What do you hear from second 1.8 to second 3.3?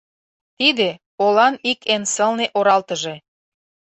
эн сылне оралтыже.